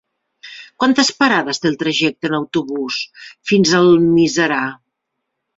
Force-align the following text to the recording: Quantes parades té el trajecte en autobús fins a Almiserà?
Quantes 0.83 1.11
parades 1.23 1.61
té 1.65 1.69
el 1.71 1.77
trajecte 1.83 2.31
en 2.31 2.37
autobús 2.39 2.99
fins 3.51 3.77
a 3.81 3.85
Almiserà? 3.91 4.65